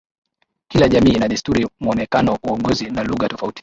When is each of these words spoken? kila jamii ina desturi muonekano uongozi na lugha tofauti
kila 0.67 0.87
jamii 0.87 1.11
ina 1.11 1.27
desturi 1.27 1.67
muonekano 1.79 2.37
uongozi 2.43 2.89
na 2.89 3.03
lugha 3.03 3.27
tofauti 3.29 3.59